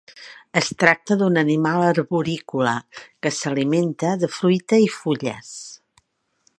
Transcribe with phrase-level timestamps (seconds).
[0.61, 5.57] Es tracta d'un animal arborícola que s'alimenta de fruita i fulles.